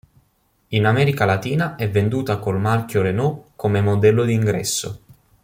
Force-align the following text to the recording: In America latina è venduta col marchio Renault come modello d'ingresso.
In 0.69 0.85
America 0.87 1.25
latina 1.25 1.75
è 1.75 1.87
venduta 1.87 2.39
col 2.39 2.59
marchio 2.59 3.03
Renault 3.03 3.51
come 3.55 3.81
modello 3.81 4.23
d'ingresso. 4.25 5.01